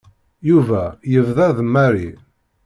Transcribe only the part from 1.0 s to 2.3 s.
yebḍa d Mary.